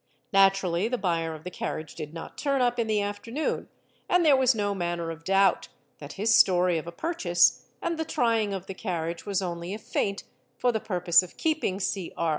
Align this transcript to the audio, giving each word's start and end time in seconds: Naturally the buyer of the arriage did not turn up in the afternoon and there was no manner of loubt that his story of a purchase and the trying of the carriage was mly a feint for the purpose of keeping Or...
Naturally 0.33 0.87
the 0.87 0.97
buyer 0.97 1.35
of 1.35 1.43
the 1.43 1.51
arriage 1.61 1.93
did 1.93 2.11
not 2.11 2.35
turn 2.35 2.59
up 2.59 2.79
in 2.79 2.87
the 2.87 3.03
afternoon 3.03 3.67
and 4.09 4.25
there 4.25 4.35
was 4.35 4.55
no 4.55 4.73
manner 4.73 5.11
of 5.11 5.23
loubt 5.29 5.67
that 5.99 6.13
his 6.13 6.33
story 6.33 6.79
of 6.79 6.87
a 6.87 6.91
purchase 6.91 7.67
and 7.83 7.99
the 7.99 8.03
trying 8.03 8.51
of 8.51 8.65
the 8.65 8.73
carriage 8.73 9.27
was 9.27 9.43
mly 9.43 9.75
a 9.75 9.77
feint 9.77 10.23
for 10.57 10.71
the 10.71 10.79
purpose 10.79 11.21
of 11.21 11.37
keeping 11.37 11.79
Or... 12.17 12.29